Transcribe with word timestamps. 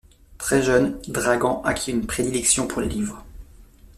Très 0.39 0.63
jeune, 0.63 0.99
Dragan 1.09 1.61
acquit 1.63 1.91
une 1.91 2.07
prédilection 2.07 2.65
pour 2.65 2.81
les 2.81 2.89
livres. 2.89 3.23